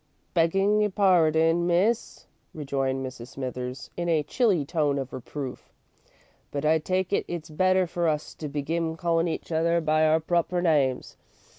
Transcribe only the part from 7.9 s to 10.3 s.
us to begin callin' each other by our